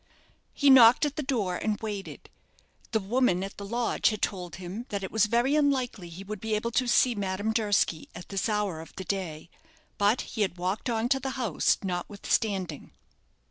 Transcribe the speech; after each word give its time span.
He 0.55 0.71
knocked 0.71 1.05
at 1.05 1.15
the 1.15 1.21
door 1.21 1.57
and 1.57 1.79
waited. 1.79 2.31
The 2.91 2.99
woman 2.99 3.43
at 3.43 3.57
the 3.57 3.65
lodge 3.67 4.09
had 4.09 4.19
told 4.23 4.55
him 4.55 4.87
that 4.89 5.03
it 5.03 5.11
was 5.11 5.27
very 5.27 5.55
unlikely 5.55 6.09
he 6.09 6.23
would 6.23 6.39
be 6.39 6.55
able 6.55 6.71
to 6.71 6.87
see 6.87 7.13
Madame 7.13 7.53
Durski 7.53 8.09
at 8.15 8.29
this 8.29 8.49
hour 8.49 8.81
of 8.81 8.95
the 8.95 9.05
day, 9.05 9.47
but 9.99 10.21
he 10.21 10.41
had 10.41 10.57
walked 10.57 10.89
on 10.89 11.07
to 11.09 11.19
the 11.19 11.29
house 11.37 11.77
notwithstanding. 11.83 12.93